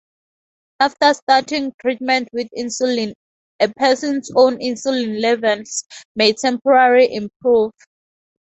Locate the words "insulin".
2.57-3.13, 4.57-5.21